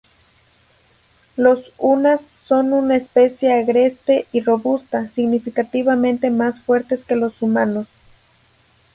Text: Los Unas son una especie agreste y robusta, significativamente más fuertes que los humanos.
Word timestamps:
Los 1.37 1.73
Unas 1.77 2.25
son 2.25 2.73
una 2.73 2.95
especie 2.95 3.53
agreste 3.53 4.25
y 4.31 4.41
robusta, 4.41 5.07
significativamente 5.07 6.31
más 6.31 6.59
fuertes 6.59 7.05
que 7.05 7.15
los 7.15 7.39
humanos. 7.43 7.85